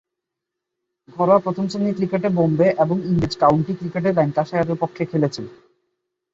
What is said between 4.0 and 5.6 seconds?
ল্যাঙ্কাশায়ারের পক্ষে খেলেছেন।